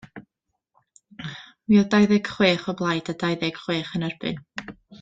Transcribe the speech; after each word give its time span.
Mi 1.67 1.77
oedd 1.81 1.93
dau 1.93 2.07
ddeg 2.13 2.31
chwech 2.37 2.65
o 2.73 2.75
blaid 2.81 3.13
a 3.15 3.17
dau 3.25 3.33
ddeg 3.45 3.61
chwech 3.67 3.93
yn 4.01 4.09
erbyn. 4.11 4.43